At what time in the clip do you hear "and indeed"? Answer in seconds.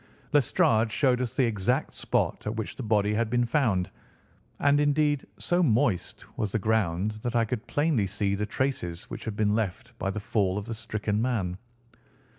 4.59-5.27